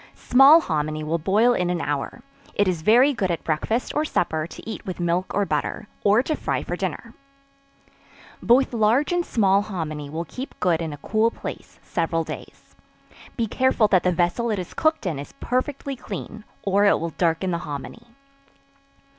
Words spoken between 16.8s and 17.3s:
it will